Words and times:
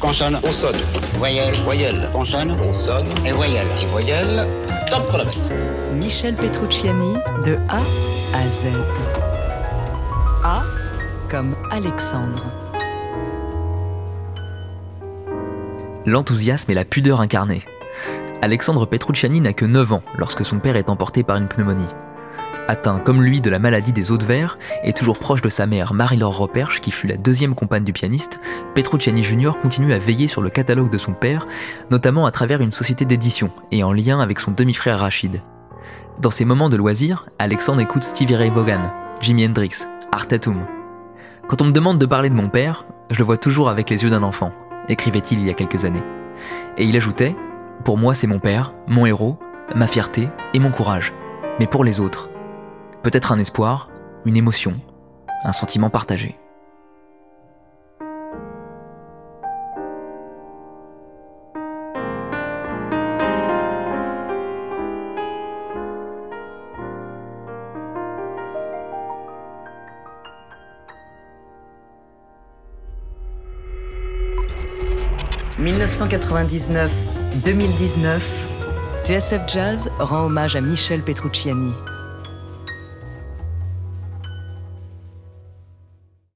Consonne. 0.00 0.38
On 0.42 0.50
sonne. 0.50 0.76
Voyelle. 1.18 1.54
Voyelle. 1.64 2.08
Consonne. 2.10 2.52
On 2.52 2.72
sonne. 2.72 3.06
Et 3.26 3.32
voyelle. 3.32 3.66
Et 3.82 3.86
voyelle. 3.86 4.46
Top 4.90 5.06
chronomètre. 5.06 5.38
Michel 5.94 6.34
Petrucciani 6.34 7.14
de 7.44 7.58
A 7.68 7.82
à 8.34 8.46
Z. 8.48 8.68
A 10.42 10.62
comme 11.28 11.54
Alexandre. 11.70 12.46
L'enthousiasme 16.06 16.70
et 16.70 16.74
la 16.74 16.86
pudeur 16.86 17.20
incarnée. 17.20 17.62
Alexandre 18.40 18.86
Petrucciani 18.86 19.42
n'a 19.42 19.52
que 19.52 19.66
9 19.66 19.92
ans 19.92 20.02
lorsque 20.16 20.46
son 20.46 20.60
père 20.60 20.76
est 20.76 20.88
emporté 20.88 21.22
par 21.24 21.36
une 21.36 21.46
pneumonie. 21.46 21.84
Atteint 22.68 23.00
comme 23.00 23.22
lui 23.22 23.40
de 23.40 23.50
la 23.50 23.58
maladie 23.58 23.92
des 23.92 24.12
os 24.12 24.18
de 24.18 24.24
verre 24.24 24.56
et 24.84 24.92
toujours 24.92 25.18
proche 25.18 25.42
de 25.42 25.48
sa 25.48 25.66
mère 25.66 25.92
Marie-Laure 25.92 26.36
Roperche 26.36 26.80
qui 26.80 26.92
fut 26.92 27.08
la 27.08 27.16
deuxième 27.16 27.56
compagne 27.56 27.82
du 27.82 27.92
pianiste, 27.92 28.38
Petrucciani 28.74 29.24
Jr. 29.24 29.52
continue 29.60 29.92
à 29.92 29.98
veiller 29.98 30.28
sur 30.28 30.40
le 30.40 30.50
catalogue 30.50 30.90
de 30.90 30.96
son 30.98 31.12
père, 31.12 31.48
notamment 31.90 32.26
à 32.26 32.30
travers 32.30 32.60
une 32.60 32.70
société 32.70 33.04
d'édition 33.04 33.50
et 33.72 33.82
en 33.82 33.92
lien 33.92 34.20
avec 34.20 34.38
son 34.38 34.52
demi-frère 34.52 35.00
Rachid. 35.00 35.42
Dans 36.20 36.30
ses 36.30 36.44
moments 36.44 36.68
de 36.68 36.76
loisirs, 36.76 37.26
Alexandre 37.38 37.80
écoute 37.80 38.04
Stevie 38.04 38.36
Ray 38.36 38.50
Vaughan, 38.50 38.92
Jimi 39.20 39.46
Hendrix, 39.46 39.86
Art 40.12 40.28
Tatum. 40.28 40.66
Quand 41.48 41.62
on 41.62 41.66
me 41.66 41.72
demande 41.72 41.98
de 41.98 42.06
parler 42.06 42.30
de 42.30 42.34
mon 42.34 42.48
père, 42.48 42.84
je 43.10 43.18
le 43.18 43.24
vois 43.24 43.36
toujours 43.36 43.68
avec 43.68 43.90
les 43.90 44.04
yeux 44.04 44.10
d'un 44.10 44.22
enfant, 44.22 44.52
écrivait-il 44.88 45.40
il 45.40 45.46
y 45.46 45.50
a 45.50 45.54
quelques 45.54 45.84
années. 45.84 46.04
Et 46.78 46.84
il 46.84 46.96
ajoutait 46.96 47.34
Pour 47.84 47.98
moi, 47.98 48.14
c'est 48.14 48.28
mon 48.28 48.38
père, 48.38 48.74
mon 48.86 49.06
héros, 49.06 49.38
ma 49.74 49.88
fierté 49.88 50.28
et 50.54 50.60
mon 50.60 50.70
courage. 50.70 51.12
Mais 51.60 51.68
pour 51.68 51.84
les 51.84 52.00
autres, 52.00 52.28
Peut-être 53.02 53.32
un 53.32 53.38
espoir, 53.38 53.88
une 54.26 54.36
émotion, 54.36 54.78
un 55.42 55.54
sentiment 55.54 55.88
partagé. 55.88 56.38
«1999-2019, 75.58 78.49
TSF 79.10 79.42
Jazz 79.48 79.90
rend 79.98 80.26
hommage 80.26 80.54
à 80.54 80.60
Michel 80.60 81.02
Petrucciani. 81.02 81.74